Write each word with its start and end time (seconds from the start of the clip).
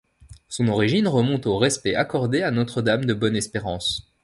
Son 0.49 0.67
origine 0.69 1.07
remonte 1.07 1.45
au 1.45 1.59
respect 1.59 1.93
accordé 1.93 2.41
à 2.41 2.49
Notre-Dame 2.49 3.05
de 3.05 3.13
Bonne-Espérance. 3.13 4.11